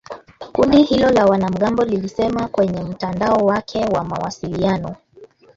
Kundi 0.55 0.81
hilo 0.83 1.09
la 1.09 1.25
wanamgambo 1.25 1.83
lilisema 1.83 2.47
kwenye 2.47 2.83
mtandao 2.83 3.37
wake 3.45 3.85
wa 3.85 4.03
mawasiliano 4.03 4.95